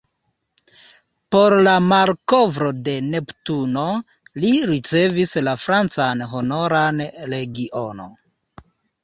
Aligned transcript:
Por 1.33 1.55
la 1.67 1.73
malkovro 1.89 2.69
de 2.87 2.95
Neptuno 3.09 3.83
li 4.45 4.55
ricevis 4.71 5.35
la 5.49 5.55
francan 5.67 6.25
Honoran 6.33 7.05
Legion. 7.37 8.05